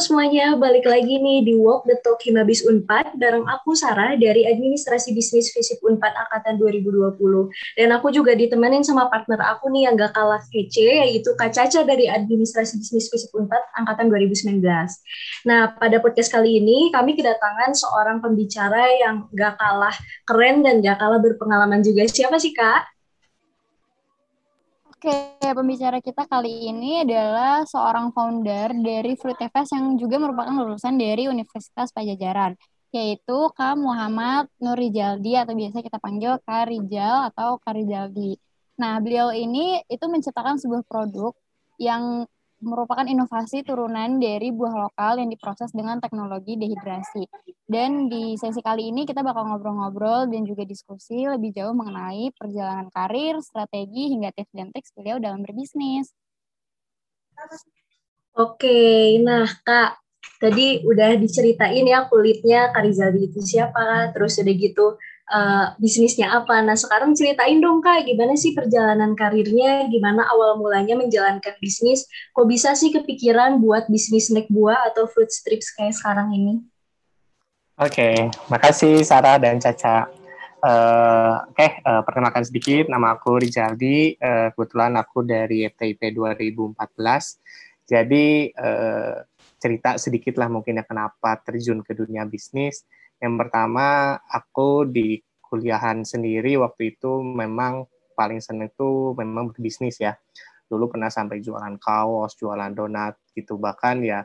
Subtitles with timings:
[0.00, 5.12] semuanya, balik lagi nih di Walk the Talk Himabis Unpad bareng aku Sarah dari Administrasi
[5.12, 7.20] Bisnis Fisip Unpad Angkatan 2020.
[7.76, 11.84] Dan aku juga ditemenin sama partner aku nih yang gak kalah kece, yaitu Kak Caca
[11.84, 14.64] dari Administrasi Bisnis Fisip Unpad Angkatan 2019.
[15.44, 19.92] Nah, pada podcast kali ini kami kedatangan seorang pembicara yang gak kalah
[20.24, 22.08] keren dan gak kalah berpengalaman juga.
[22.08, 22.99] Siapa sih Kak?
[25.00, 31.00] Oke, pembicara kita kali ini adalah seorang founder dari Fruit FS yang juga merupakan lulusan
[31.00, 32.52] dari Universitas Pajajaran,
[32.92, 38.36] yaitu Kak Muhammad Nurijaldi atau biasa kita panggil Kak Rijal atau Kak Rijaldi.
[38.76, 41.32] Nah, beliau ini itu menciptakan sebuah produk
[41.80, 42.28] yang
[42.60, 47.24] merupakan inovasi turunan dari buah lokal yang diproses dengan teknologi dehidrasi.
[47.64, 52.92] Dan di sesi kali ini kita bakal ngobrol-ngobrol dan juga diskusi lebih jauh mengenai perjalanan
[52.92, 56.12] karir, strategi, hingga tips dan trik beliau dalam berbisnis.
[58.36, 60.00] Oke, nah Kak,
[60.36, 65.00] tadi udah diceritain ya kulitnya Karizaldi itu siapa, terus udah gitu
[65.30, 66.60] uh, bisnisnya apa.
[66.60, 72.50] Nah, sekarang ceritain dong Kak, gimana sih perjalanan karirnya, gimana awal mulanya menjalankan bisnis, kok
[72.50, 76.54] bisa sih kepikiran buat bisnis snack buah atau fruit strips kayak sekarang ini?
[77.80, 78.14] Oke, okay,
[78.52, 80.10] makasih Sarah dan Caca.
[80.60, 86.76] Uh, Oke, okay, uh, perkenalkan sedikit, nama aku Rizaldi, uh, kebetulan aku dari FTIP 2014.
[87.88, 89.24] Jadi, uh,
[89.60, 92.88] cerita sedikit lah mungkin ya kenapa terjun ke dunia bisnis
[93.20, 97.84] yang pertama, aku di kuliahan sendiri waktu itu memang
[98.16, 100.16] paling seneng itu memang berbisnis ya.
[100.66, 103.60] Dulu pernah sampai jualan kaos, jualan donat gitu.
[103.60, 104.24] Bahkan ya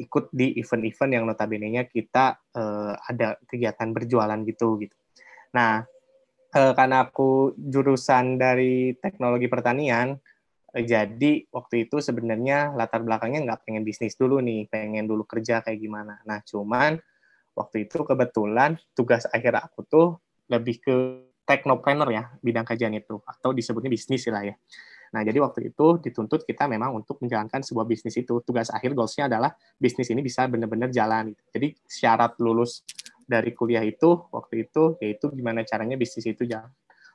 [0.00, 4.96] ikut di event-event yang notabene-nya kita uh, ada kegiatan berjualan gitu gitu.
[5.52, 5.84] Nah,
[6.56, 10.16] uh, karena aku jurusan dari teknologi pertanian,
[10.74, 15.78] jadi waktu itu sebenarnya latar belakangnya nggak pengen bisnis dulu nih, pengen dulu kerja kayak
[15.82, 16.22] gimana.
[16.22, 16.98] Nah, cuman
[17.58, 20.08] waktu itu kebetulan tugas akhir aku tuh
[20.50, 20.94] lebih ke
[21.50, 24.54] teknopreneur ya bidang kajian itu atau disebutnya bisnis lah ya.
[25.10, 29.26] Nah jadi waktu itu dituntut kita memang untuk menjalankan sebuah bisnis itu tugas akhir goalsnya
[29.26, 31.34] adalah bisnis ini bisa benar-benar jalan.
[31.50, 32.86] Jadi syarat lulus
[33.26, 36.70] dari kuliah itu waktu itu yaitu gimana caranya bisnis itu jalan.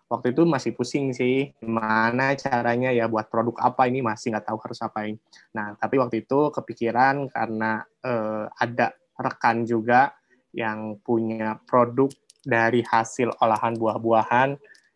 [0.05, 4.57] Waktu itu masih pusing sih gimana caranya ya buat produk apa ini masih nggak tahu
[4.61, 5.17] harus apain.
[5.57, 10.13] Nah tapi waktu itu kepikiran karena eh, ada rekan juga
[10.53, 12.07] yang punya produk
[12.45, 14.55] dari hasil olahan buah-buahan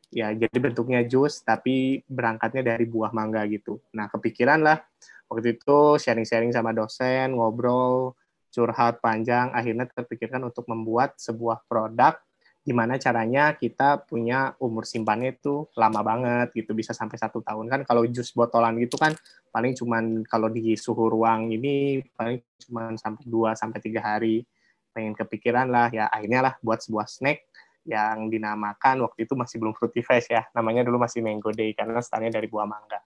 [0.09, 3.81] ya jadi bentuknya jus tapi berangkatnya dari buah mangga gitu.
[3.93, 4.81] Nah, kepikiran lah
[5.29, 8.17] waktu itu sharing-sharing sama dosen, ngobrol,
[8.49, 12.17] curhat panjang, akhirnya terpikirkan untuk membuat sebuah produk
[12.63, 17.65] gimana caranya kita punya umur simpannya itu lama banget gitu bisa sampai satu tahun.
[17.71, 19.15] Kan kalau jus botolan gitu kan
[19.49, 24.45] paling cuman kalau di suhu ruang ini paling cuman sampai 2 sampai tiga hari.
[24.89, 27.45] Pengen kepikiran lah ya akhirnya lah buat sebuah snack
[27.87, 30.45] yang dinamakan waktu itu masih belum fruity fresh ya.
[30.53, 33.01] Namanya dulu masih mango day karena startnya dari buah mangga.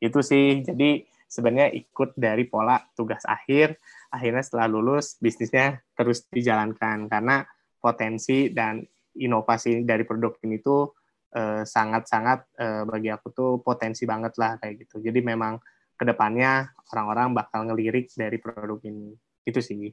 [0.00, 3.76] Itu sih jadi sebenarnya ikut dari pola tugas akhir.
[4.08, 7.08] Akhirnya setelah lulus bisnisnya terus dijalankan.
[7.08, 7.44] Karena
[7.78, 8.82] potensi dan
[9.18, 10.94] inovasi dari produk ini tuh
[11.34, 15.58] eh, sangat-sangat eh, bagi aku tuh potensi banget lah kayak gitu jadi memang
[15.98, 19.14] ke depannya orang-orang bakal ngelirik dari produk ini
[19.48, 19.90] itu sih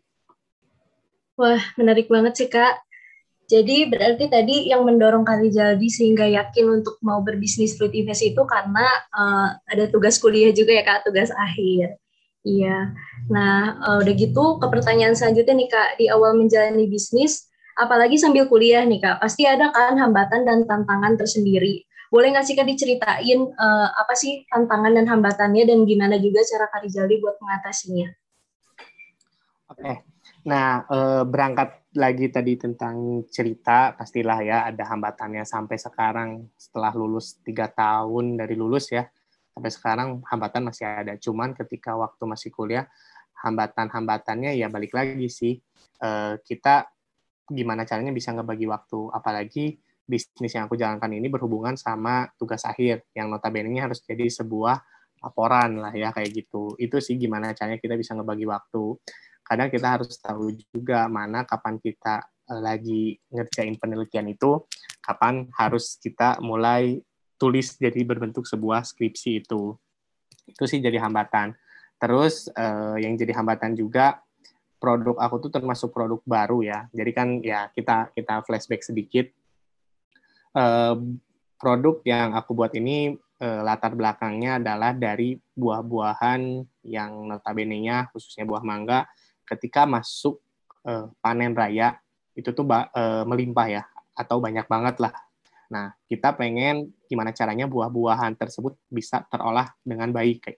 [1.36, 2.80] Wah, menarik banget sih, Kak.
[3.46, 8.42] Jadi berarti tadi yang mendorong Kak Jaldi sehingga yakin untuk mau berbisnis fruit invest itu
[8.48, 12.00] karena uh, ada tugas kuliah juga ya Kak, tugas akhir.
[12.42, 12.96] Iya.
[13.30, 18.48] Nah, uh, udah gitu ke pertanyaan selanjutnya nih Kak, di awal menjalani bisnis, apalagi sambil
[18.48, 21.84] kuliah nih Kak, pasti ada kan hambatan dan tantangan tersendiri.
[22.10, 26.72] Boleh nggak sih Kak diceritain uh, apa sih tantangan dan hambatannya dan gimana juga cara
[26.72, 28.08] Kak Jaldi buat mengatasinya?
[29.66, 29.98] Oke, okay.
[30.46, 37.42] Nah, eh, berangkat lagi tadi tentang cerita, pastilah ya ada hambatannya sampai sekarang setelah lulus
[37.42, 39.10] tiga tahun dari lulus ya,
[39.58, 41.18] sampai sekarang hambatan masih ada.
[41.18, 42.86] Cuman ketika waktu masih kuliah,
[43.42, 45.58] hambatan-hambatannya ya balik lagi sih,
[46.06, 46.94] eh, kita
[47.50, 53.10] gimana caranya bisa ngebagi waktu, apalagi bisnis yang aku jalankan ini berhubungan sama tugas akhir,
[53.18, 54.78] yang notabene harus jadi sebuah
[55.26, 56.78] laporan lah ya kayak gitu.
[56.78, 58.98] Itu sih gimana caranya kita bisa ngebagi waktu
[59.46, 64.66] kadang kita harus tahu juga mana kapan kita uh, lagi ngerjain penelitian itu,
[65.06, 66.98] kapan harus kita mulai
[67.38, 69.78] tulis jadi berbentuk sebuah skripsi itu.
[70.50, 71.54] Itu sih jadi hambatan.
[72.02, 74.25] Terus uh, yang jadi hambatan juga
[74.86, 76.86] produk aku tuh termasuk produk baru ya.
[76.94, 79.26] Jadi kan ya kita kita flashback sedikit.
[80.54, 81.18] Uh,
[81.58, 88.62] produk yang aku buat ini uh, latar belakangnya adalah dari buah-buahan yang notabene-nya khususnya buah
[88.62, 89.10] mangga
[89.50, 90.38] ketika masuk
[90.86, 91.98] uh, panen raya
[92.38, 93.84] itu tuh uh, melimpah ya
[94.14, 95.12] atau banyak banget lah.
[95.66, 100.54] Nah, kita pengen gimana caranya buah-buahan tersebut bisa terolah dengan baik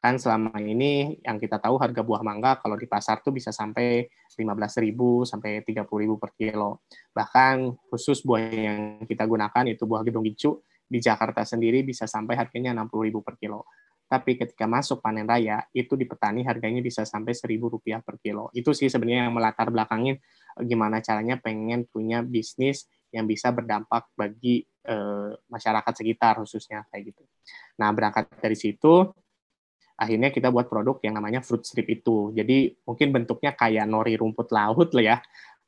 [0.00, 4.08] kan selama ini yang kita tahu harga buah mangga kalau di pasar tuh bisa sampai
[4.32, 5.84] 15.000 sampai 30.000
[6.16, 6.80] per kilo.
[7.12, 12.32] Bahkan khusus buah yang kita gunakan itu buah gedung gicu di Jakarta sendiri bisa sampai
[12.34, 13.68] harganya 60.000 per kilo.
[14.10, 18.48] Tapi ketika masuk panen raya itu di petani harganya bisa sampai 1.000 rupiah per kilo.
[18.56, 24.08] Itu sih sebenarnya yang melatar belakangin eh, gimana caranya pengen punya bisnis yang bisa berdampak
[24.16, 27.22] bagi eh, masyarakat sekitar khususnya kayak gitu.
[27.78, 29.12] Nah berangkat dari situ
[30.00, 32.32] akhirnya kita buat produk yang namanya fruit strip itu.
[32.32, 35.16] Jadi mungkin bentuknya kayak nori rumput laut lah ya,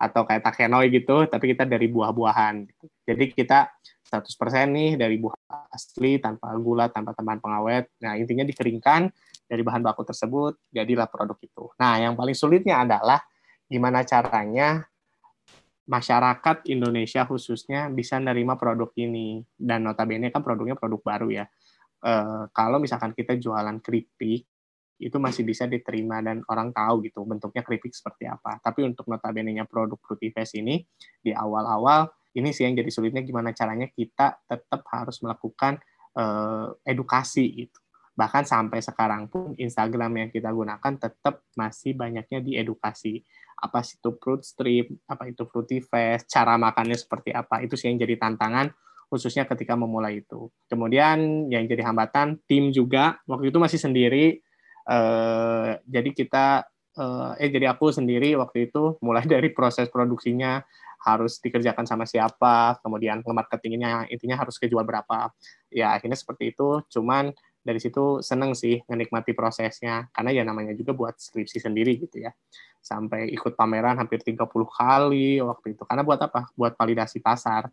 [0.00, 2.64] atau kayak takenoi gitu, tapi kita dari buah-buahan.
[3.04, 3.68] Jadi kita
[4.08, 7.92] 100% nih dari buah asli, tanpa gula, tanpa tambahan pengawet.
[8.00, 9.12] Nah, intinya dikeringkan
[9.46, 11.64] dari bahan baku tersebut, jadilah produk itu.
[11.76, 13.20] Nah, yang paling sulitnya adalah
[13.68, 14.84] gimana caranya
[15.86, 19.44] masyarakat Indonesia khususnya bisa menerima produk ini.
[19.54, 21.44] Dan notabene kan produknya produk baru ya
[22.02, 24.44] uh, kalau misalkan kita jualan keripik
[25.02, 28.62] itu masih bisa diterima dan orang tahu gitu bentuknya keripik seperti apa.
[28.62, 30.86] Tapi untuk notabene-nya produk Fruitifest ini
[31.18, 32.06] di awal-awal
[32.38, 35.82] ini sih yang jadi sulitnya gimana caranya kita tetap harus melakukan
[36.14, 37.78] uh, edukasi gitu.
[38.12, 43.24] Bahkan sampai sekarang pun Instagram yang kita gunakan tetap masih banyaknya di edukasi.
[43.58, 47.62] Apa sih itu fruit strip, apa itu Fruitifest, cara makannya seperti apa.
[47.64, 48.68] Itu sih yang jadi tantangan
[49.12, 50.48] khususnya ketika memulai itu.
[50.72, 54.40] Kemudian yang jadi hambatan tim juga waktu itu masih sendiri.
[54.88, 56.64] Eh, jadi kita
[56.96, 60.64] eh, eh jadi aku sendiri waktu itu mulai dari proses produksinya
[61.04, 65.28] harus dikerjakan sama siapa, kemudian marketingnya intinya harus kejual berapa.
[65.68, 66.80] Ya akhirnya seperti itu.
[66.88, 72.24] Cuman dari situ seneng sih menikmati prosesnya karena ya namanya juga buat skripsi sendiri gitu
[72.24, 72.32] ya.
[72.80, 75.82] Sampai ikut pameran hampir 30 kali waktu itu.
[75.84, 76.48] Karena buat apa?
[76.56, 77.68] Buat validasi pasar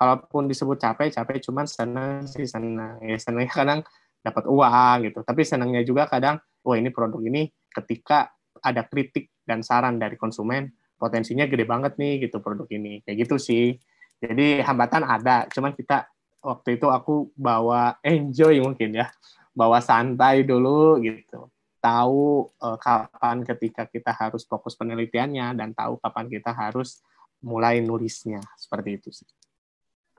[0.00, 3.80] kalaupun disebut capek capek cuman senang sih senang ya senangnya kadang
[4.24, 5.20] dapat uang gitu.
[5.20, 8.32] Tapi senangnya juga kadang wah ini produk ini ketika
[8.64, 13.04] ada kritik dan saran dari konsumen potensinya gede banget nih gitu produk ini.
[13.04, 13.76] Kayak gitu sih.
[14.20, 16.08] Jadi hambatan ada cuman kita
[16.40, 19.08] waktu itu aku bawa enjoy mungkin ya.
[19.52, 21.48] Bawa santai dulu gitu.
[21.80, 27.00] Tahu uh, kapan ketika kita harus fokus penelitiannya dan tahu kapan kita harus
[27.40, 28.44] mulai nulisnya.
[28.60, 29.39] Seperti itu sih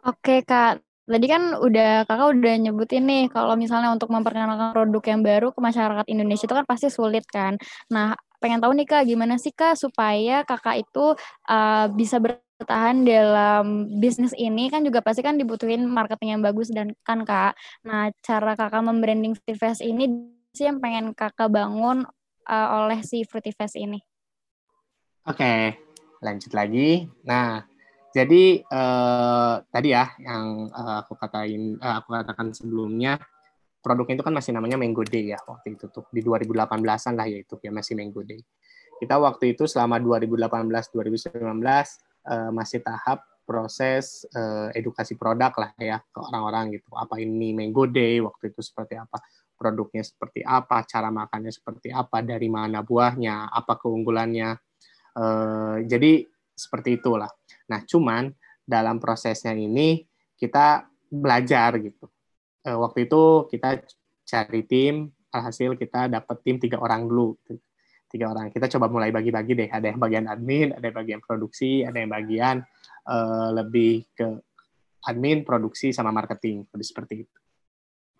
[0.01, 5.21] Oke Kak, tadi kan udah kakak udah nyebutin nih kalau misalnya untuk memperkenalkan produk yang
[5.21, 7.62] baru ke masyarakat Indonesia itu kan pasti sulit kan.
[7.94, 11.13] Nah, pengen tahu nih Kak, gimana sih Kak supaya kakak itu
[11.45, 16.97] uh, bisa bertahan dalam bisnis ini kan juga pasti kan dibutuhin marketing yang bagus dan
[17.06, 17.54] kan Kak.
[17.86, 22.09] Nah, cara kakak membranding Fruitifest ini sih yang pengen kakak bangun
[22.50, 24.01] uh, oleh si Fruitifest ini.
[25.30, 25.77] Oke,
[26.25, 27.06] lanjut lagi.
[27.21, 27.70] Nah,
[28.12, 33.16] jadi eh, tadi ya yang eh, aku katain eh, aku katakan sebelumnya
[33.81, 37.42] produknya itu kan masih namanya Mango Day ya waktu itu tuh di 2018-an lah ya
[37.42, 38.40] itu ya masih Mango Day.
[39.02, 46.19] Kita waktu itu selama 2018-2019 eh, masih tahap proses eh, edukasi produk lah ya ke
[46.21, 46.94] orang-orang gitu.
[46.94, 49.18] Apa ini Mango Day waktu itu seperti apa?
[49.57, 54.50] Produknya seperti apa, cara makannya seperti apa, dari mana buahnya, apa keunggulannya.
[55.12, 56.31] Eh, jadi
[56.61, 57.30] seperti itulah
[57.71, 58.27] Nah, cuman
[58.68, 60.03] dalam prosesnya ini
[60.35, 62.11] kita belajar gitu.
[62.59, 63.80] E, waktu itu kita
[64.27, 67.39] cari tim, alhasil kita dapat tim tiga orang dulu.
[68.11, 68.51] Tiga orang.
[68.51, 69.69] Kita coba mulai bagi-bagi deh.
[69.71, 72.59] Ada yang bagian admin, ada yang bagian produksi, ada yang bagian
[73.07, 73.18] e,
[73.56, 74.27] lebih ke
[75.07, 76.68] admin, produksi, sama marketing.
[76.75, 77.37] Seperti itu.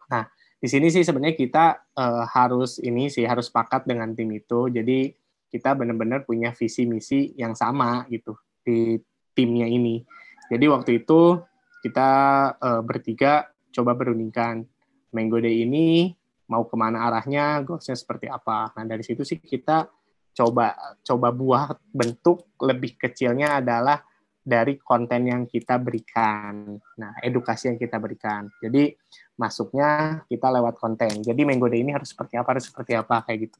[0.08, 0.24] Nah,
[0.64, 4.72] di sini sih sebenarnya kita e, harus ini sih harus sepakat dengan tim itu.
[4.72, 5.12] Jadi
[5.52, 8.96] kita benar-benar punya visi misi yang sama gitu di
[9.36, 10.00] timnya ini.
[10.48, 11.40] Jadi waktu itu
[11.84, 12.10] kita
[12.56, 14.64] uh, bertiga coba berundingkan
[15.12, 16.16] Mango Day ini
[16.48, 18.72] mau ke mana arahnya, goalsnya seperti apa.
[18.76, 19.88] Nah dari situ sih kita
[20.32, 24.00] coba coba buah bentuk lebih kecilnya adalah
[24.42, 26.74] dari konten yang kita berikan.
[26.98, 28.50] Nah, edukasi yang kita berikan.
[28.58, 28.90] Jadi
[29.38, 31.22] masuknya kita lewat konten.
[31.22, 33.58] Jadi Mango Day ini harus seperti apa, harus seperti apa kayak gitu.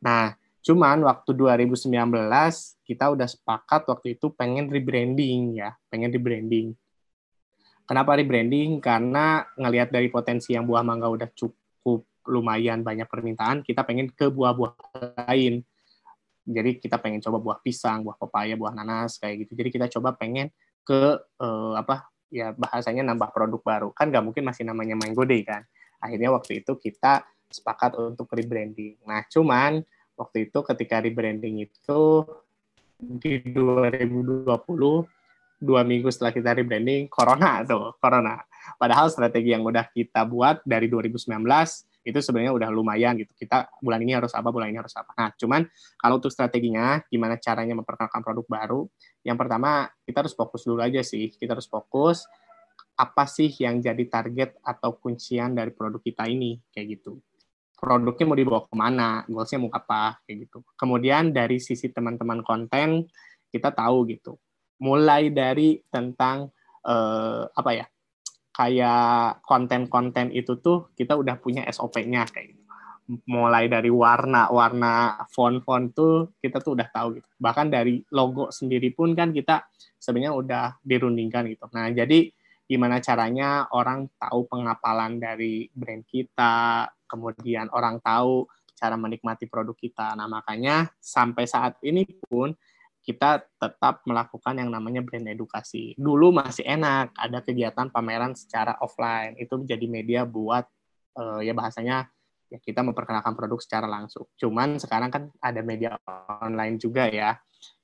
[0.00, 0.32] Nah,
[0.62, 1.90] Cuman waktu 2019
[2.86, 6.70] kita udah sepakat waktu itu pengen rebranding ya, pengen rebranding.
[7.82, 8.78] Kenapa rebranding?
[8.78, 14.30] Karena ngelihat dari potensi yang buah mangga udah cukup lumayan banyak permintaan, kita pengen ke
[14.30, 14.78] buah-buah
[15.26, 15.66] lain.
[16.46, 19.58] Jadi kita pengen coba buah pisang, buah pepaya, buah nanas kayak gitu.
[19.58, 20.54] Jadi kita coba pengen
[20.86, 23.88] ke eh, apa ya bahasanya nambah produk baru.
[23.90, 25.66] Kan nggak mungkin masih namanya Mango Day kan.
[25.98, 28.98] Akhirnya waktu itu kita sepakat untuk rebranding.
[29.04, 29.84] Nah, cuman
[30.22, 32.22] waktu itu ketika rebranding itu
[33.02, 34.46] di 2020
[35.62, 38.38] dua minggu setelah kita rebranding corona tuh corona.
[38.78, 41.26] Padahal strategi yang udah kita buat dari 2019
[42.02, 43.30] itu sebenarnya udah lumayan gitu.
[43.34, 45.14] Kita bulan ini harus apa bulan ini harus apa.
[45.14, 45.62] Nah cuman
[45.98, 48.80] kalau untuk strateginya gimana caranya memperkenalkan produk baru?
[49.22, 51.30] Yang pertama kita harus fokus dulu aja sih.
[51.30, 52.26] Kita harus fokus
[52.98, 56.58] apa sih yang jadi target atau kuncian dari produk kita ini?
[56.74, 57.22] Kayak gitu
[57.82, 63.10] produknya mau dibawa ke mana goalsnya mau apa kayak gitu kemudian dari sisi teman-teman konten
[63.50, 64.38] kita tahu gitu
[64.78, 66.46] mulai dari tentang
[66.86, 67.86] uh, apa ya
[68.52, 72.62] kayak konten-konten itu tuh kita udah punya SOP-nya kayak gitu.
[73.26, 77.28] Mulai dari warna, warna font-font tuh kita tuh udah tahu gitu.
[77.40, 81.66] Bahkan dari logo sendiri pun kan kita sebenarnya udah dirundingkan gitu.
[81.72, 82.28] Nah, jadi
[82.68, 90.16] gimana caranya orang tahu pengapalan dari brand kita, kemudian orang tahu cara menikmati produk kita.
[90.16, 92.56] Nah, makanya sampai saat ini pun
[93.02, 95.94] kita tetap melakukan yang namanya brand edukasi.
[95.98, 99.34] Dulu masih enak, ada kegiatan pameran secara offline.
[99.36, 100.64] Itu menjadi media buat
[101.18, 102.06] uh, ya bahasanya
[102.46, 104.26] ya kita memperkenalkan produk secara langsung.
[104.38, 105.98] Cuman sekarang kan ada media
[106.42, 107.38] online juga ya.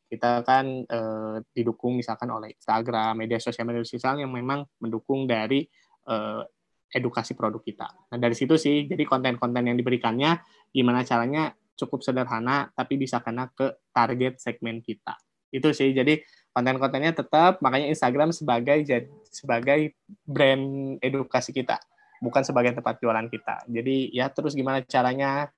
[0.09, 5.67] Kita kan uh, didukung misalkan oleh Instagram, media sosial media sosial yang memang mendukung dari
[6.09, 6.47] uh,
[6.89, 7.89] edukasi produk kita.
[8.13, 10.41] Nah dari situ sih, jadi konten-konten yang diberikannya
[10.73, 15.15] gimana caranya cukup sederhana tapi bisa kena ke target segmen kita.
[15.53, 15.95] Itu sih.
[15.95, 16.21] Jadi
[16.53, 18.83] konten-kontennya tetap makanya Instagram sebagai
[19.31, 19.95] sebagai
[20.27, 21.79] brand edukasi kita,
[22.19, 23.69] bukan sebagai tempat jualan kita.
[23.71, 25.49] Jadi ya terus gimana caranya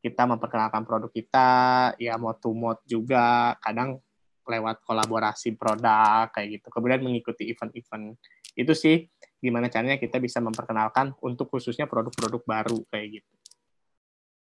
[0.00, 1.50] kita memperkenalkan produk kita,
[2.00, 4.00] ya mau to mode juga, kadang
[4.48, 6.66] lewat kolaborasi produk kayak gitu.
[6.72, 8.16] Kemudian mengikuti event-event.
[8.56, 9.06] Itu sih
[9.40, 13.32] gimana caranya kita bisa memperkenalkan untuk khususnya produk-produk baru kayak gitu.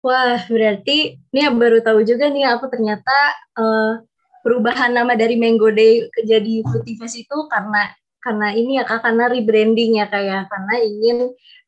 [0.04, 3.16] Wah, berarti ini yang baru tahu juga nih aku ternyata
[3.56, 4.04] uh,
[4.44, 7.88] perubahan nama dari Mango Day ke jadi Fruity Fest itu karena
[8.20, 11.16] karena ini ya kak karena rebranding ya kak ya karena ingin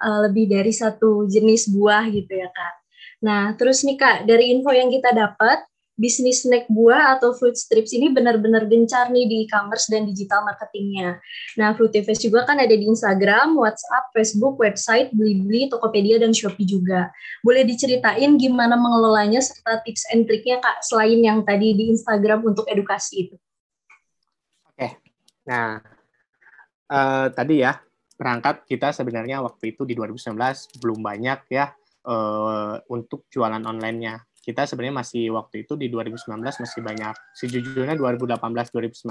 [0.05, 2.75] uh, lebih dari satu jenis buah gitu ya kak.
[3.25, 5.65] Nah terus nih kak dari info yang kita dapat
[5.97, 11.17] bisnis snack buah atau fruit strips ini benar-benar gencar nih di e-commerce dan digital marketingnya.
[11.57, 17.09] Nah, Fruitifest juga kan ada di Instagram, WhatsApp, Facebook, website, Blibli, Tokopedia, dan Shopee juga.
[17.41, 22.69] Boleh diceritain gimana mengelolanya serta tips and triknya Kak, selain yang tadi di Instagram untuk
[22.69, 23.37] edukasi itu?
[24.69, 25.01] Oke,
[25.49, 25.81] nah
[26.93, 27.81] uh, tadi ya,
[28.21, 30.37] perangkat kita sebenarnya waktu itu di 2019
[30.85, 31.73] belum banyak ya
[32.05, 38.39] uh, untuk jualan online-nya kita sebenarnya masih waktu itu di 2019 masih banyak sejujurnya 2018
[38.39, 39.11] 2019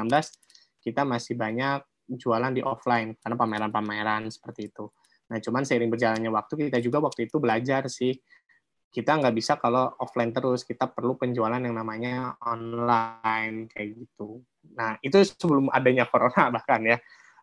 [0.80, 4.88] kita masih banyak jualan di offline karena pameran-pameran seperti itu.
[5.25, 8.15] Nah, cuman seiring berjalannya waktu kita juga waktu itu belajar sih
[8.96, 14.39] kita nggak bisa kalau offline terus kita perlu penjualan yang namanya online kayak gitu.
[14.72, 16.96] Nah itu sebelum adanya corona bahkan ya.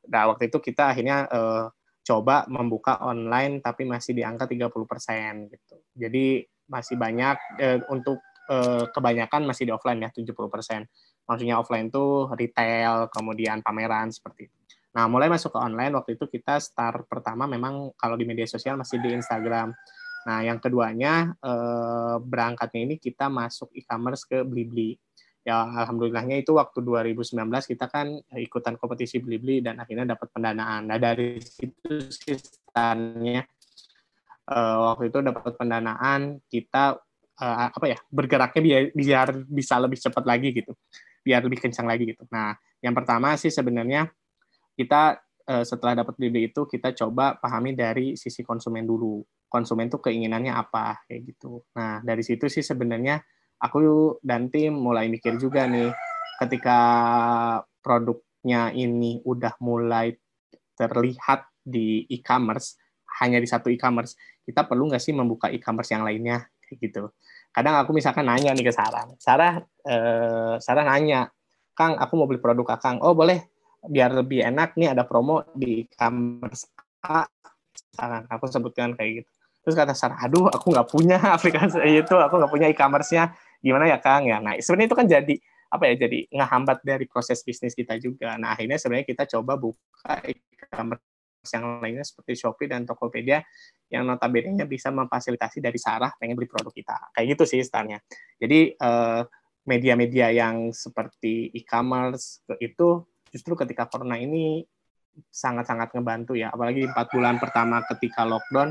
[0.09, 1.69] Nah waktu itu kita akhirnya uh,
[2.01, 5.77] coba membuka online tapi masih di angka 30% gitu.
[5.93, 8.19] Jadi masih banyak eh, untuk
[8.51, 10.87] eh, kebanyakan masih di offline ya 70%.
[11.23, 14.57] Maksudnya offline tuh retail, kemudian pameran seperti itu.
[14.93, 18.77] Nah, mulai masuk ke online waktu itu kita start pertama memang kalau di media sosial
[18.77, 19.73] masih di Instagram.
[20.29, 24.99] Nah, yang keduanya eh, berangkatnya ini kita masuk e-commerce ke Blibli.
[25.43, 27.35] Ya, alhamdulillahnya itu waktu 2019
[27.67, 30.87] kita kan ikutan kompetisi Blibli dan akhirnya dapat pendanaan.
[30.87, 32.39] Nah, dari situ sih
[34.49, 36.99] uh, waktu itu dapat pendanaan kita
[37.39, 40.73] uh, apa ya bergeraknya biar, biar bisa lebih cepat lagi gitu.
[41.23, 42.27] Biar lebih kencang lagi gitu.
[42.35, 44.11] Nah yang pertama sih sebenarnya
[44.75, 49.23] kita uh, setelah dapat ide itu kita coba pahami dari sisi konsumen dulu.
[49.47, 51.63] Konsumen tuh keinginannya apa kayak gitu.
[51.77, 53.21] Nah dari situ sih sebenarnya
[53.63, 55.93] aku dan tim mulai mikir juga nih
[56.43, 56.81] ketika
[57.79, 60.17] produknya ini udah mulai
[60.75, 62.75] terlihat di e-commerce
[63.23, 66.47] hanya di satu e-commerce kita perlu nggak sih membuka e-commerce yang lainnya?
[66.67, 67.03] Kayak gitu.
[67.53, 69.05] Kadang aku misalkan nanya nih ke Sarah.
[69.21, 71.29] Sarah eh, Sarah nanya
[71.73, 73.01] Kang aku mau beli produk Kang.
[73.05, 73.49] Oh boleh.
[73.83, 76.71] Biar lebih enak nih ada promo di e-commerce
[77.05, 77.27] A
[77.93, 79.31] Sarah aku sebutkan kayak gitu.
[79.63, 82.15] Terus kata Sarah aduh aku nggak punya aplikasi itu.
[82.17, 83.37] Aku nggak punya e-commerce-nya.
[83.63, 84.25] Gimana ya Kang?
[84.25, 85.35] Ya nah sebenarnya itu kan jadi
[85.73, 88.37] apa ya jadi ngehambat dari proses bisnis kita juga.
[88.41, 91.12] Nah akhirnya sebenarnya kita coba buka e-commerce
[91.51, 93.43] yang lainnya seperti Shopee dan Tokopedia
[93.91, 97.11] yang notabene-nya bisa memfasilitasi dari Sarah pengen beli produk kita.
[97.11, 97.99] Kayak gitu sih startnya.
[98.39, 99.23] Jadi eh,
[99.67, 103.03] media-media yang seperti e-commerce itu
[103.35, 104.63] justru ketika corona ini
[105.29, 106.55] sangat-sangat ngebantu ya.
[106.55, 108.71] Apalagi empat bulan pertama ketika lockdown,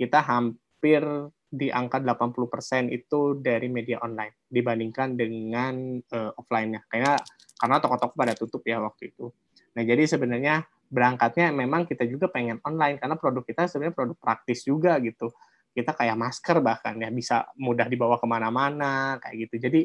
[0.00, 1.04] kita hampir
[1.46, 6.84] di angka 80% itu dari media online dibandingkan dengan uh, offline-nya.
[6.90, 7.14] Karena
[7.56, 9.30] karena toko-toko pada tutup ya waktu itu.
[9.78, 14.62] Nah, jadi sebenarnya berangkatnya memang kita juga pengen online karena produk kita sebenarnya produk praktis
[14.66, 15.30] juga gitu.
[15.76, 19.68] Kita kayak masker bahkan ya bisa mudah dibawa ke mana-mana kayak gitu.
[19.68, 19.80] Jadi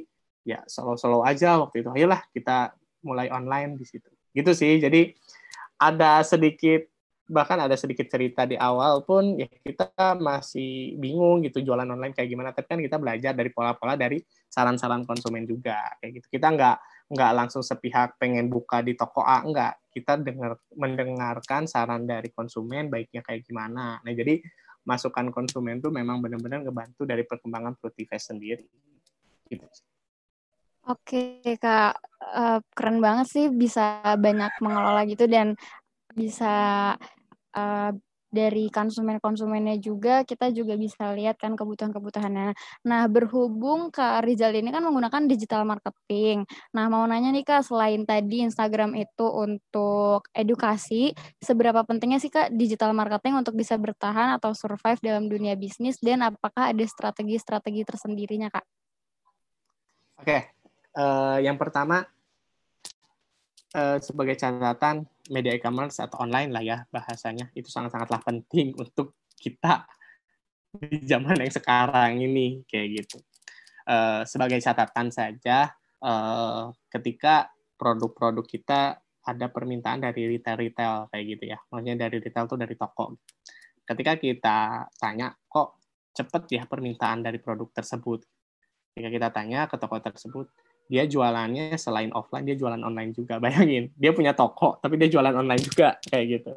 [0.47, 1.89] ya solo-solo aja waktu itu.
[1.91, 4.07] Ayolah kita mulai online di situ.
[4.31, 4.79] Gitu sih.
[4.79, 5.11] Jadi
[5.81, 6.87] ada sedikit
[7.31, 12.27] bahkan ada sedikit cerita di awal pun ya kita masih bingung gitu jualan online kayak
[12.27, 14.19] gimana tapi kan kita belajar dari pola-pola dari
[14.51, 16.77] saran-saran konsumen juga kayak gitu kita nggak
[17.11, 19.91] nggak langsung sepihak pengen buka di toko A nggak.
[19.91, 23.99] Kita dengar mendengarkan saran dari konsumen baiknya kayak gimana.
[23.99, 24.39] Nah jadi
[24.87, 28.65] masukan konsumen tuh memang benar-benar ngebantu dari perkembangan Fruitifest sendiri.
[29.51, 29.67] Gitu.
[30.87, 35.53] Oke kak, uh, keren banget sih bisa banyak mengelola gitu dan
[36.15, 36.95] bisa
[37.53, 37.91] uh,
[38.31, 42.55] dari konsumen-konsumennya juga kita juga bisa lihat kan kebutuhan-kebutuhannya.
[42.87, 46.47] Nah, berhubung Kak Rizal ini kan menggunakan digital marketing.
[46.71, 51.11] Nah, mau nanya nih Kak, selain tadi Instagram itu untuk edukasi,
[51.43, 56.23] seberapa pentingnya sih Kak digital marketing untuk bisa bertahan atau survive dalam dunia bisnis dan
[56.23, 58.65] apakah ada strategi-strategi tersendirinya Kak?
[60.23, 60.37] Oke,
[60.95, 62.07] uh, yang pertama
[63.75, 69.87] uh, sebagai catatan media e-commerce atau online lah ya bahasanya itu sangat-sangatlah penting untuk kita
[70.71, 73.17] di zaman yang sekarang ini kayak gitu.
[73.83, 75.73] Uh, sebagai catatan saja,
[76.05, 82.59] uh, ketika produk-produk kita ada permintaan dari retail-retail kayak gitu ya, maksudnya dari retail tuh
[82.61, 83.17] dari toko.
[83.83, 84.57] Ketika kita
[84.95, 85.81] tanya, kok
[86.13, 88.23] cepet ya permintaan dari produk tersebut?
[88.93, 90.47] Ketika kita tanya ke toko tersebut,
[90.91, 93.39] dia jualannya selain offline dia jualan online juga.
[93.43, 96.53] Bayangin dia punya toko tapi dia jualan online juga kayak gitu.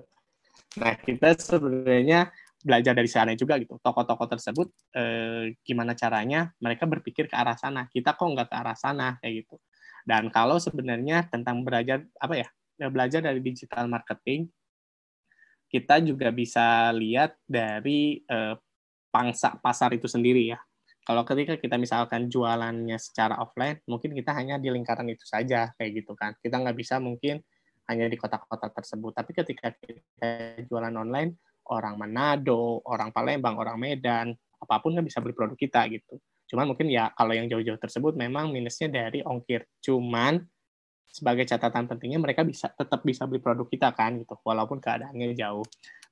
[0.83, 3.79] Nah kita sebenarnya belajar dari sana juga gitu.
[3.79, 4.67] Toko-toko tersebut
[4.99, 7.87] eh, gimana caranya mereka berpikir ke arah sana.
[7.87, 9.57] Kita kok nggak ke arah sana kayak gitu.
[10.03, 12.49] Dan kalau sebenarnya tentang belajar apa ya
[12.91, 14.51] belajar dari digital marketing
[15.71, 18.55] kita juga bisa lihat dari eh,
[19.15, 20.59] pangsa pasar itu sendiri ya
[21.05, 26.01] kalau ketika kita misalkan jualannya secara offline, mungkin kita hanya di lingkaran itu saja, kayak
[26.01, 26.33] gitu kan.
[26.41, 27.45] Kita nggak bisa mungkin
[27.93, 29.13] hanya di kota-kota tersebut.
[29.13, 31.37] Tapi ketika kita jualan online,
[31.69, 36.17] orang Manado, orang Palembang, orang Medan, apa pun kan bisa beli produk kita gitu.
[36.49, 39.69] Cuman mungkin ya kalau yang jauh-jauh tersebut memang minusnya dari ongkir.
[39.85, 40.41] Cuman
[41.05, 45.65] sebagai catatan pentingnya mereka bisa tetap bisa beli produk kita kan gitu walaupun keadaannya jauh.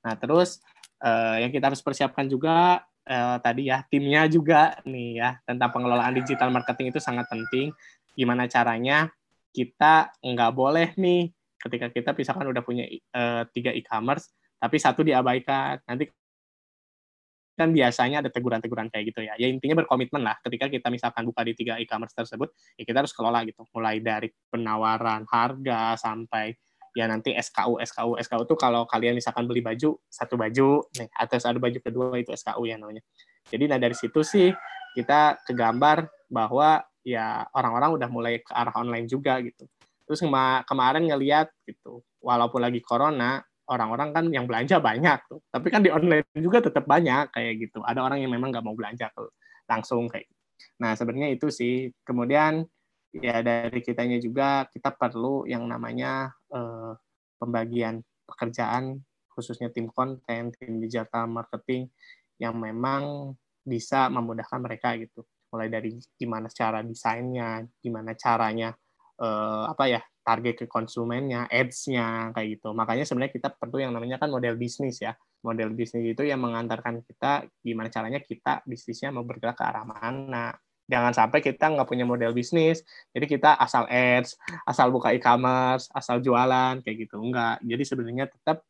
[0.05, 0.61] Nah, terus
[1.01, 6.15] eh, yang kita harus persiapkan juga eh, tadi ya timnya juga nih ya tentang pengelolaan
[6.15, 7.71] digital marketing itu sangat penting.
[8.13, 9.09] Gimana caranya
[9.53, 11.29] kita nggak boleh nih
[11.61, 16.07] ketika kita misalkan udah punya eh, tiga e-commerce tapi satu diabaikan nanti
[17.53, 19.37] kan biasanya ada teguran-teguran kayak gitu ya.
[19.37, 23.13] Ya intinya berkomitmen lah ketika kita misalkan buka di tiga e-commerce tersebut, ya kita harus
[23.13, 23.61] kelola gitu.
[23.77, 26.57] Mulai dari penawaran harga sampai
[26.93, 31.35] ya nanti SKU SKU SKU itu kalau kalian misalkan beli baju satu baju nih atau
[31.41, 33.01] ada baju kedua itu SKU ya namanya.
[33.49, 34.53] Jadi nah dari situ sih
[34.93, 39.65] kita kegambar bahwa ya orang-orang udah mulai ke arah online juga gitu.
[40.05, 45.41] Terus kema kemarin ngeliat gitu walaupun lagi corona orang-orang kan yang belanja banyak tuh.
[45.49, 47.81] Tapi kan di online juga tetap banyak kayak gitu.
[47.81, 49.33] Ada orang yang memang nggak mau belanja tuh
[49.67, 50.41] langsung kayak gitu.
[50.79, 51.91] nah sebenarnya itu sih.
[52.05, 52.63] Kemudian
[53.13, 56.93] ya dari kitanya juga kita perlu yang namanya eh,
[57.41, 59.01] pembagian pekerjaan
[59.33, 61.89] khususnya tim konten, tim digital marketing
[62.37, 63.33] yang memang
[63.65, 65.25] bisa memudahkan mereka gitu.
[65.49, 68.73] Mulai dari gimana cara desainnya, gimana caranya
[69.17, 72.71] eh, apa ya target ke konsumennya, ads-nya kayak gitu.
[72.71, 75.11] Makanya sebenarnya kita perlu yang namanya kan model bisnis ya.
[75.43, 80.55] Model bisnis itu yang mengantarkan kita gimana caranya kita bisnisnya mau bergerak ke arah mana,
[80.91, 82.83] Jangan sampai kita nggak punya model bisnis,
[83.15, 84.35] jadi kita asal ads,
[84.67, 87.23] asal buka e-commerce, asal jualan, kayak gitu.
[87.23, 87.63] Enggak.
[87.63, 88.67] Jadi sebenarnya tetap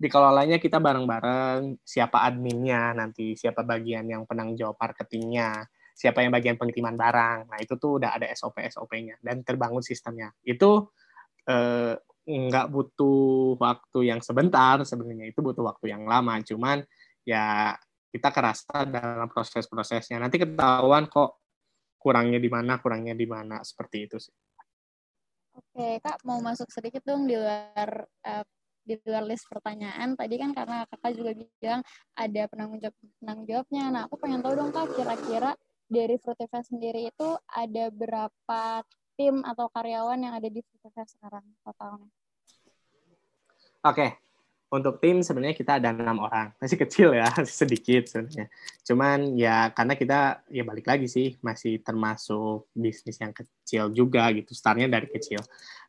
[0.00, 6.58] dikelolanya kita bareng-bareng, siapa adminnya nanti, siapa bagian yang penanggung jawab marketingnya, siapa yang bagian
[6.58, 7.38] pengiriman barang.
[7.48, 10.34] Nah, itu tuh udah ada SOP-SOP-nya dan terbangun sistemnya.
[10.42, 10.90] Itu
[11.46, 16.40] eh, nggak butuh waktu yang sebentar sebenarnya, itu butuh waktu yang lama.
[16.42, 16.82] Cuman
[17.22, 17.76] ya
[18.14, 20.22] kita kerasa dalam proses-prosesnya.
[20.22, 21.42] Nanti ketahuan kok
[21.98, 24.34] kurangnya di mana, kurangnya di mana seperti itu sih.
[25.54, 28.46] Oke, Kak mau masuk sedikit dong di luar uh,
[28.86, 30.14] di luar list pertanyaan.
[30.14, 31.82] Tadi kan karena Kakak juga bilang
[32.14, 33.84] ada penanggung jawab penanggung jawabnya.
[33.90, 35.58] Nah, aku pengen tahu dong Kak kira-kira
[35.90, 38.62] dari Fruitify sendiri itu ada berapa
[39.18, 42.10] tim atau karyawan yang ada di Fruitify sekarang totalnya?
[43.84, 44.06] Oke,
[44.74, 46.50] untuk tim sebenarnya kita ada enam orang.
[46.60, 48.50] Masih kecil ya masih sedikit sebenarnya.
[48.82, 50.18] Cuman ya karena kita
[50.50, 55.38] ya balik lagi sih masih termasuk bisnis yang kecil juga gitu startnya dari kecil.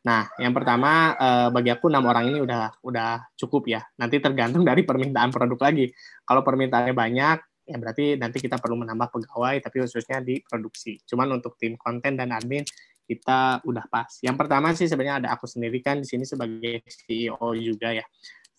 [0.06, 3.82] Nah yang pertama eh, bagi aku enam orang ini udah udah cukup ya.
[3.98, 5.90] Nanti tergantung dari permintaan produk lagi.
[6.22, 11.02] Kalau permintaannya banyak ya berarti nanti kita perlu menambah pegawai tapi khususnya di produksi.
[11.02, 12.62] Cuman untuk tim konten dan admin
[13.06, 14.10] kita udah pas.
[14.22, 18.06] Yang pertama sih sebenarnya ada aku sendiri kan di sini sebagai CEO juga ya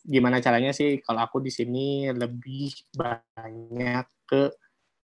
[0.08, 4.43] gimana caranya sih kalau aku di sini lebih banyak ke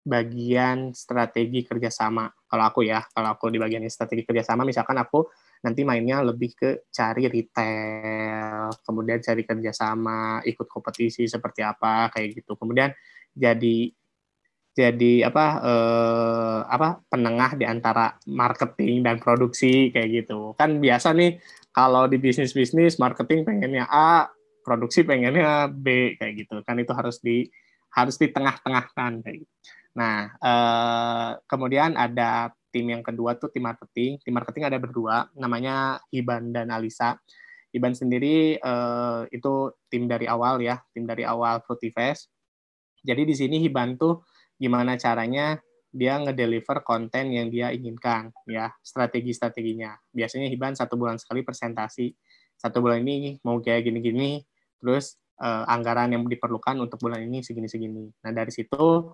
[0.04, 2.28] bagian strategi kerjasama.
[2.50, 5.28] Kalau aku ya, kalau aku di bagian strategi kerjasama, misalkan aku
[5.62, 12.56] nanti mainnya lebih ke cari retail, kemudian cari kerjasama, ikut kompetisi seperti apa kayak gitu.
[12.58, 12.90] Kemudian
[13.36, 13.92] jadi
[14.74, 20.56] jadi apa eh, apa penengah di antara marketing dan produksi kayak gitu.
[20.56, 21.38] Kan biasa nih
[21.76, 24.32] kalau di bisnis bisnis marketing pengennya A,
[24.70, 27.50] produksi pengennya B kayak gitu kan itu harus di
[27.90, 29.54] harus di tengah-tengahkan kayak gitu.
[29.98, 34.22] Nah, eh, kemudian ada tim yang kedua tuh tim marketing.
[34.22, 37.18] Tim marketing ada berdua, namanya Iban dan Alisa.
[37.74, 42.30] Iban sendiri eh, itu tim dari awal ya, tim dari awal Fruitifest.
[43.02, 44.22] Jadi di sini Hiban tuh
[44.62, 45.58] gimana caranya
[45.90, 52.14] dia ngedeliver konten yang dia inginkan ya strategi-strateginya biasanya Hiban satu bulan sekali presentasi
[52.62, 54.46] satu bulan ini mau kayak gini-gini
[54.80, 58.10] terus uh, anggaran yang diperlukan untuk bulan ini segini-segini.
[58.26, 59.12] Nah dari situ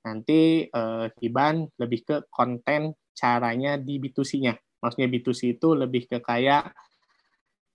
[0.00, 4.56] nanti uh, Hiban lebih ke konten caranya di B2C-nya.
[4.80, 6.72] Maksudnya B2C itu lebih ke kayak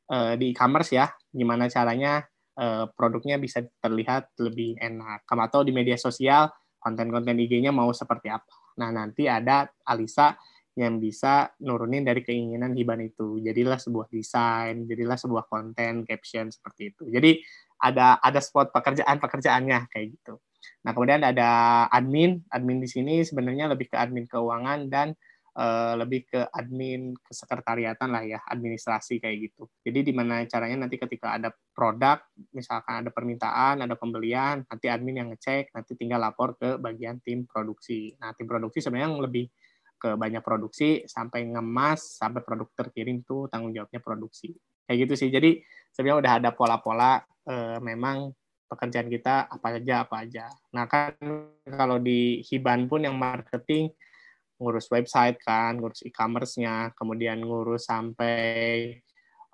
[0.09, 2.25] uh, di e-commerce ya, gimana caranya
[2.57, 5.21] uh, produknya bisa terlihat lebih enak.
[5.29, 6.49] Atau di media sosial,
[6.81, 8.53] konten-konten IG-nya mau seperti apa.
[8.81, 10.33] Nah nanti ada Alisa
[10.75, 13.39] yang bisa nurunin dari keinginan Hiban itu.
[13.39, 17.07] Jadilah sebuah desain, jadilah sebuah konten, caption seperti itu.
[17.07, 17.39] Jadi
[17.79, 20.39] ada ada spot pekerjaan-pekerjaannya kayak gitu.
[20.83, 22.43] Nah, kemudian ada admin.
[22.51, 25.15] Admin di sini sebenarnya lebih ke admin keuangan dan
[25.55, 29.71] uh, lebih ke admin kesekretariatan lah ya, administrasi kayak gitu.
[29.81, 32.19] Jadi di mana caranya nanti ketika ada produk,
[32.51, 37.47] misalkan ada permintaan, ada pembelian, nanti admin yang ngecek, nanti tinggal lapor ke bagian tim
[37.47, 38.13] produksi.
[38.19, 39.47] Nah, tim produksi sebenarnya yang lebih
[39.95, 44.53] ke banyak produksi sampai ngemas sampai produk terkirim tuh tanggung jawabnya produksi.
[44.85, 45.29] Kayak gitu sih.
[45.33, 48.31] Jadi sebenarnya udah ada pola-pola eh, memang
[48.65, 50.45] pekerjaan kita apa aja apa aja.
[50.75, 51.15] Nah kan
[51.65, 53.93] kalau di Hiban pun yang marketing
[54.59, 58.99] ngurus website kan ngurus e-commerce-nya kemudian ngurus sampai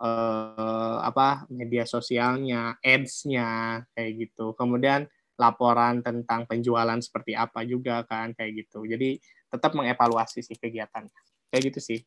[0.01, 4.57] eh, apa media sosialnya ads-nya kayak gitu.
[4.57, 5.05] Kemudian
[5.41, 8.85] laporan tentang penjualan seperti apa juga kan kayak gitu.
[8.85, 9.17] Jadi
[9.51, 11.11] tetap mengevaluasi sih kegiatan
[11.51, 11.99] kayak gitu sih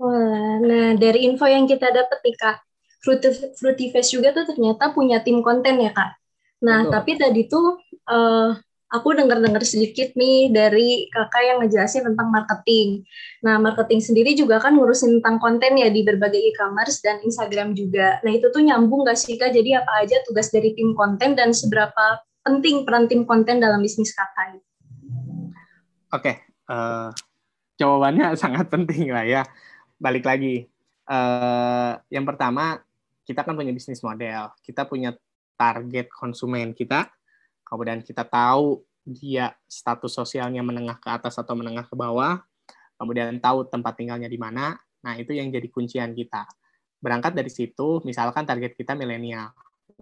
[0.00, 2.56] Wah, nah dari info yang kita dapat nih kak,
[3.04, 6.16] Fruity, Fest juga tuh ternyata punya tim konten ya kak.
[6.64, 6.92] Nah Betul.
[6.96, 7.76] tapi tadi tuh
[8.08, 8.56] uh,
[8.88, 13.04] aku dengar-dengar sedikit nih dari kakak yang ngejelasin tentang marketing.
[13.44, 18.24] Nah marketing sendiri juga kan ngurusin tentang konten ya di berbagai e-commerce dan Instagram juga.
[18.24, 19.52] Nah itu tuh nyambung gak sih kak?
[19.52, 24.16] Jadi apa aja tugas dari tim konten dan seberapa penting peran tim konten dalam bisnis
[24.16, 24.64] kakak?
[26.10, 27.14] Oke, uh,
[27.78, 29.42] jawabannya sangat penting lah ya.
[29.94, 30.66] Balik lagi,
[31.06, 32.82] uh, yang pertama
[33.22, 35.14] kita kan punya bisnis model, kita punya
[35.54, 37.06] target konsumen kita,
[37.62, 42.42] kemudian kita tahu dia status sosialnya menengah ke atas atau menengah ke bawah,
[42.98, 44.74] kemudian tahu tempat tinggalnya di mana.
[45.06, 46.42] Nah itu yang jadi kuncian kita.
[46.98, 49.54] Berangkat dari situ, misalkan target kita milenial,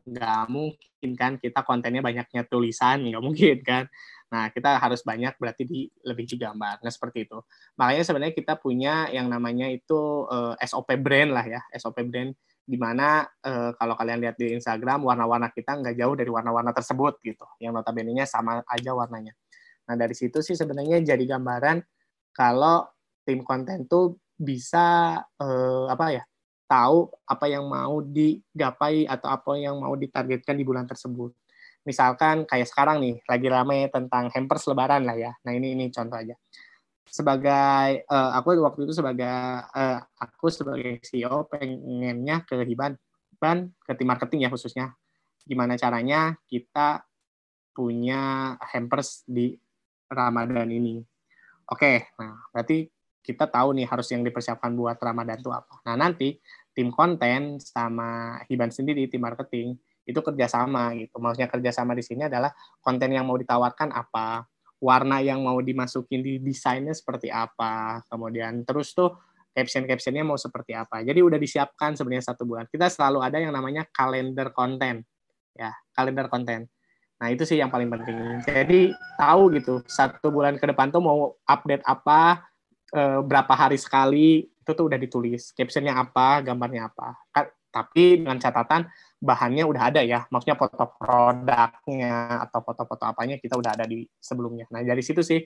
[0.09, 3.85] nggak mungkin kan kita kontennya banyaknya tulisan, nggak mungkin kan
[4.29, 6.85] Nah, kita harus banyak berarti di lebih digambar.
[6.85, 7.41] Nah, seperti itu.
[7.81, 12.37] Makanya sebenarnya kita punya yang namanya itu uh, eh, SOP brand lah ya, SOP brand
[12.69, 17.17] di mana uh, kalau kalian lihat di Instagram warna-warna kita nggak jauh dari warna-warna tersebut
[17.25, 17.49] gitu.
[17.57, 19.33] Yang notabene-nya sama aja warnanya.
[19.89, 21.81] Nah, dari situ sih sebenarnya jadi gambaran
[22.37, 22.85] kalau
[23.25, 26.25] tim konten tuh bisa uh, apa ya?
[26.69, 31.33] Tahu apa yang mau digapai atau apa yang mau ditargetkan di bulan tersebut
[31.89, 35.33] misalkan kayak sekarang nih lagi rame tentang hampers lebaran lah ya.
[35.49, 36.37] Nah ini ini contoh aja.
[37.09, 39.25] Sebagai uh, aku waktu itu sebagai
[39.73, 42.93] uh, aku sebagai CEO pengennya ke Hiban,
[43.41, 44.93] ban ke tim marketing ya khususnya.
[45.49, 47.09] Gimana caranya kita
[47.73, 49.57] punya hampers di
[50.13, 51.01] Ramadan ini.
[51.73, 52.85] Oke, nah berarti
[53.29, 55.85] kita tahu nih harus yang dipersiapkan buat Ramadan itu apa.
[55.85, 56.41] Nah nanti
[56.73, 59.77] tim konten sama Hiban sendiri tim marketing
[60.09, 61.21] itu kerjasama gitu.
[61.21, 62.49] Maksudnya kerjasama di sini adalah
[62.81, 64.49] konten yang mau ditawarkan apa,
[64.81, 69.21] warna yang mau dimasukin di desainnya seperti apa, kemudian terus tuh
[69.53, 71.05] caption-captionnya mau seperti apa.
[71.05, 72.65] Jadi udah disiapkan sebenarnya satu bulan.
[72.73, 75.05] Kita selalu ada yang namanya kalender konten,
[75.53, 76.73] ya kalender konten.
[77.19, 78.17] Nah itu sih yang paling penting.
[78.47, 82.48] Jadi tahu gitu satu bulan ke depan tuh mau update apa,
[82.95, 85.57] eh, berapa hari sekali itu tuh udah ditulis.
[85.57, 87.17] Captionnya apa, gambarnya apa.
[87.69, 88.89] Tapi dengan catatan
[89.21, 94.65] bahannya udah ada ya, maksudnya foto produknya atau foto-foto apanya kita udah ada di sebelumnya.
[94.73, 95.45] Nah dari situ sih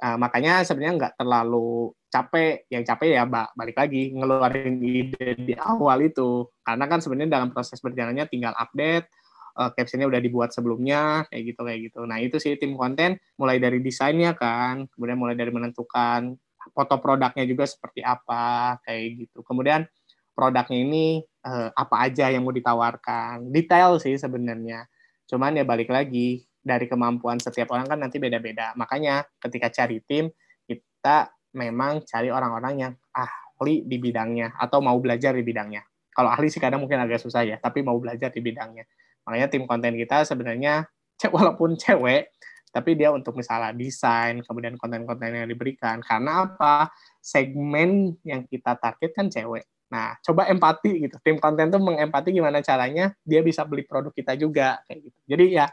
[0.00, 2.64] uh, makanya sebenarnya nggak terlalu capek.
[2.72, 7.84] Yang capek ya balik lagi ngeluarin ide di awal itu, karena kan sebenarnya dalam proses
[7.84, 9.12] berjalannya tinggal update
[9.60, 12.00] uh, captionnya udah dibuat sebelumnya kayak gitu kayak gitu.
[12.08, 16.32] Nah itu sih tim konten mulai dari desainnya kan, kemudian mulai dari menentukan
[16.72, 19.44] foto produknya juga seperti apa kayak gitu.
[19.44, 19.84] Kemudian
[20.32, 21.06] produknya ini
[21.46, 24.86] uh, apa aja yang mau ditawarkan, detail sih sebenarnya.
[25.26, 28.76] Cuman ya balik lagi dari kemampuan setiap orang kan nanti beda-beda.
[28.78, 30.30] Makanya ketika cari tim
[30.68, 35.82] kita memang cari orang-orang yang ahli di bidangnya atau mau belajar di bidangnya.
[36.12, 38.84] Kalau ahli sih kadang mungkin agak susah ya, tapi mau belajar di bidangnya.
[39.26, 40.86] Makanya tim konten kita sebenarnya
[41.34, 42.30] walaupun cewek,
[42.68, 46.00] tapi dia untuk misalnya desain, kemudian konten-konten yang diberikan.
[46.04, 46.92] Karena apa?
[47.18, 49.64] Segmen yang kita target kan cewek.
[49.88, 51.16] Nah, coba empati gitu.
[51.24, 55.18] Tim konten tuh mengempati gimana caranya dia bisa beli produk kita juga kayak gitu.
[55.24, 55.66] Jadi ya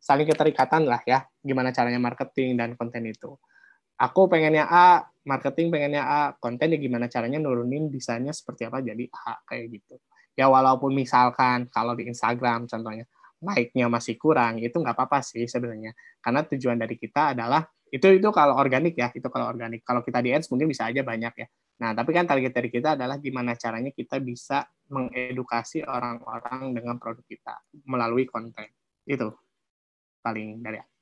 [0.00, 3.36] saling keterikatan lah ya, gimana caranya marketing dan konten itu.
[3.98, 9.04] Aku pengennya A, marketing pengennya A, konten ya gimana caranya nurunin desainnya seperti apa jadi
[9.10, 10.00] A kayak gitu
[10.38, 13.02] ya walaupun misalkan kalau di Instagram contohnya
[13.42, 18.28] like-nya masih kurang itu nggak apa-apa sih sebenarnya karena tujuan dari kita adalah itu itu
[18.34, 21.46] kalau organik ya itu kalau organik kalau kita di ads mungkin bisa aja banyak ya
[21.78, 27.22] nah tapi kan target dari kita adalah gimana caranya kita bisa mengedukasi orang-orang dengan produk
[27.22, 27.54] kita
[27.86, 28.66] melalui konten
[29.06, 29.30] itu
[30.20, 30.98] paling dari aku.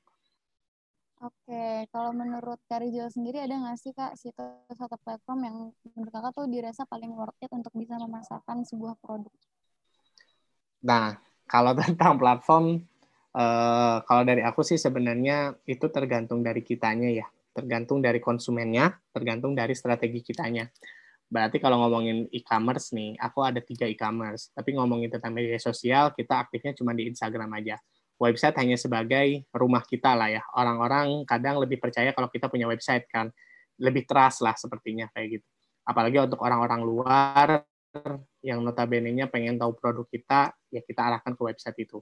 [1.17, 5.57] Oke, kalau menurut Kak Rizal sendiri ada nggak sih Kak situs atau platform yang
[5.97, 9.33] menurut Kakak tuh dirasa paling worth it untuk bisa memasarkan sebuah produk?
[10.85, 12.83] Nah, kalau tentang platform,
[13.35, 19.55] eh, kalau dari aku sih sebenarnya itu tergantung dari kitanya ya, tergantung dari konsumennya, tergantung
[19.55, 20.67] dari strategi kitanya.
[21.27, 26.47] Berarti kalau ngomongin e-commerce nih, aku ada tiga e-commerce, tapi ngomongin tentang media sosial, kita
[26.47, 27.75] aktifnya cuma di Instagram aja
[28.17, 30.41] website hanya sebagai rumah kita lah ya.
[30.57, 33.29] Orang-orang kadang lebih percaya kalau kita punya website kan,
[33.77, 35.47] lebih trust lah sepertinya kayak gitu.
[35.87, 37.63] Apalagi untuk orang-orang luar
[38.43, 42.01] yang notabene-nya pengen tahu produk kita, ya kita arahkan ke website itu.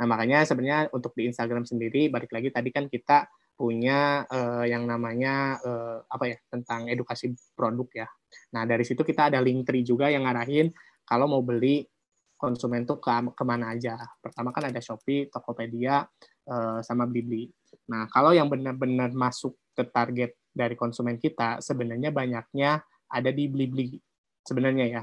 [0.00, 4.82] Nah makanya sebenarnya untuk di Instagram sendiri, balik lagi tadi kan kita punya uh, yang
[4.82, 8.08] namanya uh, apa ya tentang edukasi produk ya.
[8.50, 10.74] Nah dari situ kita ada link tree juga yang ngarahin
[11.06, 11.86] kalau mau beli
[12.34, 13.96] konsumen tuh ke ke mana aja.
[14.18, 16.04] Pertama kan ada Shopee, Tokopedia,
[16.50, 17.48] uh, sama Blibli.
[17.88, 23.96] Nah, kalau yang benar-benar masuk ke target dari konsumen kita, sebenarnya banyaknya ada di Blibli.
[24.44, 25.02] Sebenarnya ya,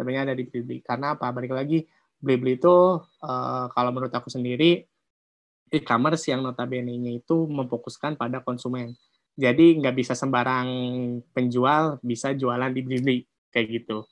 [0.00, 0.80] sebenarnya ada di Blibli.
[0.80, 1.28] Karena apa?
[1.28, 1.84] Balik lagi,
[2.16, 4.80] Blibli itu uh, kalau menurut aku sendiri,
[5.68, 8.96] e-commerce yang notabene-nya itu memfokuskan pada konsumen.
[9.36, 10.68] Jadi nggak bisa sembarang
[11.36, 13.18] penjual bisa jualan di Blibli
[13.52, 14.02] kayak gitu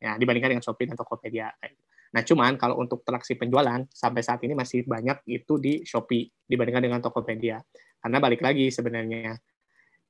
[0.00, 1.82] ya dibandingkan dengan Shopee dan Tokopedia gitu.
[2.10, 6.82] Nah, cuman kalau untuk transaksi penjualan sampai saat ini masih banyak itu di Shopee dibandingkan
[6.82, 7.62] dengan Tokopedia.
[8.02, 9.38] Karena balik lagi sebenarnya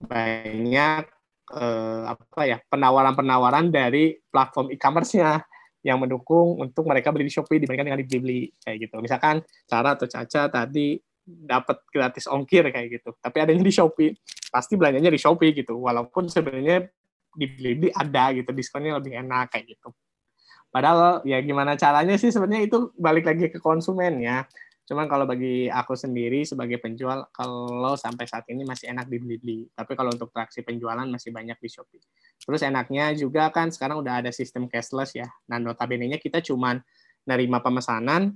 [0.01, 1.05] banyak
[1.55, 5.43] eh, apa ya penawaran-penawaran dari platform e-commerce-nya
[5.81, 8.97] yang mendukung untuk mereka beli di Shopee dibandingkan dengan di Blibli kayak gitu.
[9.01, 14.13] Misalkan cara atau Caca tadi dapat gratis ongkir kayak gitu, tapi adanya di Shopee,
[14.53, 15.79] pasti belanjanya di Shopee gitu.
[15.81, 16.91] Walaupun sebenarnya
[17.35, 19.95] di Blibli ada gitu diskonnya lebih enak kayak gitu
[20.71, 24.47] padahal ya gimana caranya sih sebenarnya itu balik lagi ke konsumen ya
[24.91, 29.71] cuman kalau bagi aku sendiri sebagai penjual kalau sampai saat ini masih enak di Blibli
[29.71, 32.03] tapi kalau untuk traksi penjualan masih banyak di Shopee
[32.43, 36.83] terus enaknya juga kan sekarang udah ada sistem cashless ya nah notabene nya kita cuman
[37.23, 38.35] nerima pemesanan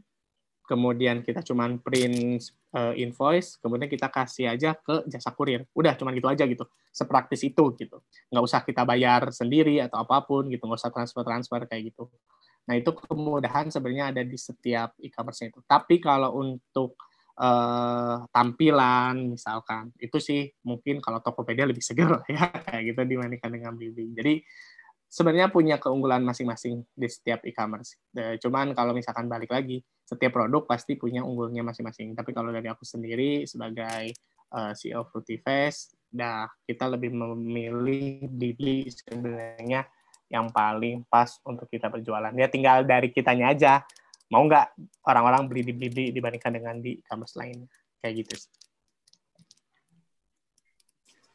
[0.64, 2.40] kemudian kita cuman print
[2.72, 5.68] uh, invoice, kemudian kita kasih aja ke jasa kurir.
[5.76, 6.64] Udah, cuman gitu aja gitu.
[6.88, 8.00] Sepraktis itu gitu.
[8.32, 12.08] Nggak usah kita bayar sendiri atau apa pun gitu, nggak usah transfer-transfer kayak gitu.
[12.64, 15.60] Nah, itu kemudahan sebenarnya ada di setiap e-commerce itu.
[15.68, 16.96] Tapi kalau untuk
[17.36, 23.76] uh, tampilan misalkan, itu sih mungkin kalau Tokopedia lebih segar ya, kayak gitu dibandingkan dengan
[23.76, 24.16] Bibi.
[24.16, 24.34] Jadi
[25.14, 28.00] sebenarnya punya keunggulan masing-masing di setiap e-commerce.
[28.42, 32.18] Cuman kalau misalkan balik lagi, setiap produk pasti punya unggulnya masing-masing.
[32.18, 34.10] Tapi kalau dari aku sendiri sebagai
[34.56, 39.86] uh, CEO Fruitifest, dah kita lebih memilih Didi sebenarnya
[40.34, 42.34] yang paling pas untuk kita berjualan.
[42.34, 43.86] Ya tinggal dari kitanya aja.
[44.26, 44.74] Mau nggak
[45.06, 47.70] orang-orang beli di Blibli dibandingkan dengan di e-commerce lain.
[48.02, 48.34] Kayak gitu.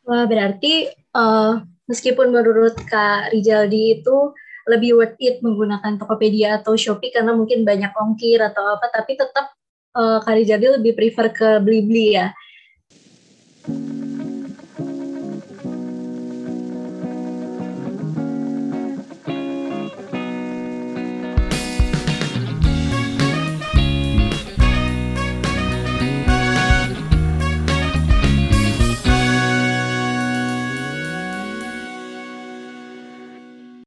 [0.03, 4.35] Wah, berarti uh, meskipun menurut Kak Rijaldi itu
[4.67, 9.53] lebih worth it menggunakan Tokopedia atau Shopee karena mungkin banyak ongkir atau apa, tapi tetap
[9.95, 12.33] uh, Kak Rijaldi lebih prefer ke Blibli ya.